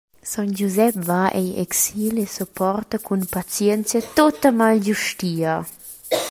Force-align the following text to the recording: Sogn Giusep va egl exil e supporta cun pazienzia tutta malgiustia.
Sogn 0.29 0.53
Giusep 0.57 0.95
va 1.09 1.23
egl 1.39 1.51
exil 1.65 2.15
e 2.23 2.25
supporta 2.37 2.97
cun 3.07 3.21
pazienzia 3.35 3.99
tutta 4.17 4.49
malgiustia. 4.59 5.53